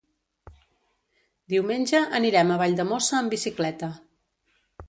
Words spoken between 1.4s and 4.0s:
Diumenge anirem a Valldemossa amb bicicleta.